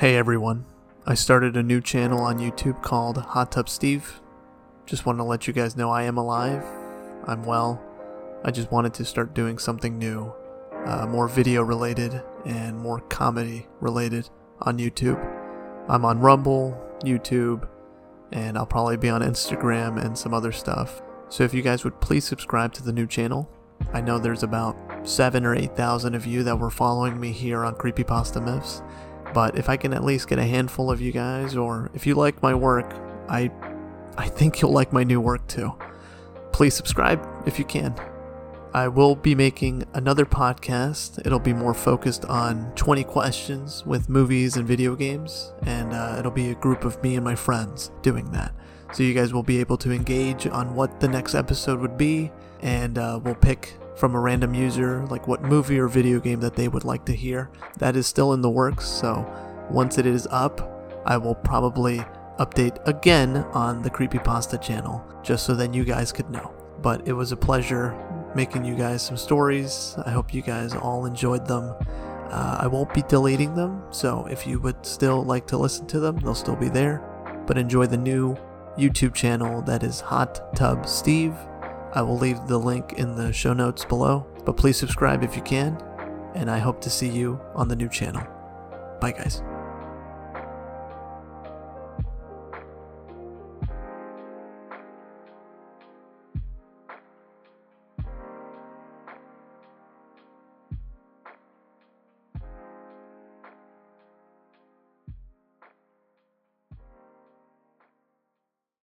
Hey 0.00 0.16
everyone, 0.16 0.64
I 1.06 1.12
started 1.12 1.58
a 1.58 1.62
new 1.62 1.82
channel 1.82 2.20
on 2.20 2.38
YouTube 2.38 2.80
called 2.80 3.18
Hot 3.18 3.52
Tub 3.52 3.68
Steve. 3.68 4.22
Just 4.86 5.04
want 5.04 5.18
to 5.18 5.24
let 5.24 5.46
you 5.46 5.52
guys 5.52 5.76
know 5.76 5.90
I 5.90 6.04
am 6.04 6.16
alive, 6.16 6.64
I'm 7.26 7.44
well. 7.44 7.78
I 8.42 8.50
just 8.50 8.72
wanted 8.72 8.94
to 8.94 9.04
start 9.04 9.34
doing 9.34 9.58
something 9.58 9.98
new, 9.98 10.32
uh, 10.86 11.06
more 11.06 11.28
video 11.28 11.62
related 11.62 12.22
and 12.46 12.78
more 12.78 13.00
comedy 13.10 13.66
related 13.82 14.30
on 14.62 14.78
YouTube. 14.78 15.22
I'm 15.86 16.06
on 16.06 16.18
Rumble, 16.20 16.82
YouTube, 17.04 17.68
and 18.32 18.56
I'll 18.56 18.64
probably 18.64 18.96
be 18.96 19.10
on 19.10 19.20
Instagram 19.20 20.02
and 20.02 20.16
some 20.16 20.32
other 20.32 20.50
stuff. 20.50 21.02
So 21.28 21.44
if 21.44 21.52
you 21.52 21.60
guys 21.60 21.84
would 21.84 22.00
please 22.00 22.24
subscribe 22.24 22.72
to 22.72 22.82
the 22.82 22.94
new 22.94 23.06
channel. 23.06 23.50
I 23.92 24.00
know 24.00 24.18
there's 24.18 24.44
about 24.44 24.78
seven 25.06 25.44
or 25.44 25.54
eight 25.54 25.76
thousand 25.76 26.14
of 26.14 26.24
you 26.24 26.42
that 26.44 26.58
were 26.58 26.70
following 26.70 27.20
me 27.20 27.32
here 27.32 27.66
on 27.66 27.74
Creepypasta 27.74 28.42
Myths, 28.42 28.80
but 29.32 29.58
if 29.58 29.68
I 29.68 29.76
can 29.76 29.92
at 29.92 30.04
least 30.04 30.28
get 30.28 30.38
a 30.38 30.44
handful 30.44 30.90
of 30.90 31.00
you 31.00 31.12
guys, 31.12 31.56
or 31.56 31.90
if 31.94 32.06
you 32.06 32.14
like 32.14 32.42
my 32.42 32.54
work, 32.54 32.92
I 33.28 33.50
I 34.16 34.28
think 34.28 34.60
you'll 34.60 34.72
like 34.72 34.92
my 34.92 35.04
new 35.04 35.20
work 35.20 35.46
too. 35.46 35.72
Please 36.52 36.74
subscribe 36.74 37.26
if 37.46 37.58
you 37.58 37.64
can. 37.64 37.94
I 38.72 38.86
will 38.86 39.16
be 39.16 39.34
making 39.34 39.84
another 39.94 40.24
podcast. 40.24 41.24
It'll 41.26 41.40
be 41.40 41.52
more 41.52 41.74
focused 41.74 42.24
on 42.26 42.72
20 42.76 43.02
questions 43.04 43.84
with 43.84 44.08
movies 44.08 44.56
and 44.56 44.66
video 44.66 44.94
games, 44.94 45.52
and 45.62 45.92
uh, 45.92 46.16
it'll 46.18 46.30
be 46.30 46.50
a 46.50 46.54
group 46.54 46.84
of 46.84 47.02
me 47.02 47.16
and 47.16 47.24
my 47.24 47.34
friends 47.34 47.90
doing 48.02 48.30
that. 48.30 48.54
So 48.92 49.02
you 49.02 49.14
guys 49.14 49.32
will 49.32 49.42
be 49.42 49.58
able 49.58 49.76
to 49.78 49.90
engage 49.90 50.46
on 50.46 50.74
what 50.74 51.00
the 51.00 51.08
next 51.08 51.34
episode 51.34 51.80
would 51.80 51.96
be, 51.96 52.30
and 52.60 52.96
uh, 52.96 53.18
we'll 53.22 53.34
pick 53.34 53.74
from 54.00 54.14
a 54.14 54.20
random 54.20 54.54
user 54.54 55.06
like 55.06 55.28
what 55.28 55.42
movie 55.42 55.78
or 55.78 55.86
video 55.86 56.18
game 56.18 56.40
that 56.40 56.56
they 56.56 56.68
would 56.68 56.84
like 56.84 57.04
to 57.04 57.12
hear. 57.12 57.50
That 57.76 57.96
is 57.96 58.06
still 58.06 58.32
in 58.32 58.40
the 58.40 58.48
works, 58.48 58.86
so 58.86 59.30
once 59.70 59.98
it 59.98 60.06
is 60.06 60.26
up, 60.30 61.02
I 61.04 61.18
will 61.18 61.34
probably 61.34 61.98
update 62.38 62.78
again 62.88 63.36
on 63.52 63.82
the 63.82 63.90
Creepypasta 63.90 64.60
channel, 64.60 65.04
just 65.22 65.44
so 65.44 65.54
then 65.54 65.74
you 65.74 65.84
guys 65.84 66.12
could 66.12 66.30
know. 66.30 66.54
But 66.80 67.06
it 67.06 67.12
was 67.12 67.30
a 67.30 67.36
pleasure 67.36 67.94
making 68.34 68.64
you 68.64 68.74
guys 68.74 69.04
some 69.04 69.18
stories. 69.18 69.94
I 70.06 70.10
hope 70.10 70.32
you 70.32 70.40
guys 70.40 70.74
all 70.74 71.04
enjoyed 71.04 71.46
them. 71.46 71.74
Uh, 72.30 72.58
I 72.60 72.68
won't 72.68 72.94
be 72.94 73.02
deleting 73.02 73.54
them, 73.54 73.82
so 73.90 74.26
if 74.30 74.46
you 74.46 74.60
would 74.60 74.86
still 74.86 75.24
like 75.24 75.46
to 75.48 75.58
listen 75.58 75.86
to 75.88 76.00
them, 76.00 76.16
they'll 76.20 76.34
still 76.34 76.56
be 76.56 76.70
there. 76.70 77.04
But 77.46 77.58
enjoy 77.58 77.86
the 77.86 77.98
new 77.98 78.34
YouTube 78.78 79.14
channel 79.14 79.60
that 79.62 79.82
is 79.82 80.00
Hot 80.00 80.56
Tub 80.56 80.88
Steve. 80.88 81.34
I 81.92 82.02
will 82.02 82.18
leave 82.18 82.46
the 82.46 82.58
link 82.58 82.94
in 82.94 83.16
the 83.16 83.32
show 83.32 83.52
notes 83.52 83.84
below, 83.84 84.26
but 84.44 84.56
please 84.56 84.76
subscribe 84.76 85.24
if 85.24 85.36
you 85.36 85.42
can, 85.42 85.76
and 86.34 86.50
I 86.50 86.58
hope 86.58 86.80
to 86.82 86.90
see 86.90 87.08
you 87.08 87.40
on 87.54 87.68
the 87.68 87.76
new 87.76 87.88
channel. 87.88 88.22
Bye, 89.00 89.12
guys. 89.12 89.42